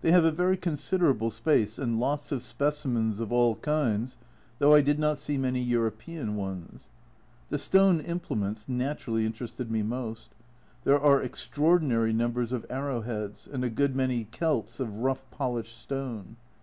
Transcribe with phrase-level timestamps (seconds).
[0.00, 4.16] They have a very consider able space, and lots of specimens of all kinds,
[4.60, 6.90] though A Journal from Japan 243 I did not see many European ones.
[7.50, 10.30] The stone implements naturally interested me most.
[10.84, 16.36] There are extraordinary numbers of arrowheads, and a good many celts of rough polished stone.